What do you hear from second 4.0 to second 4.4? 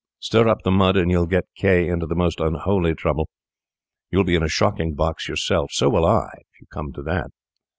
you'll be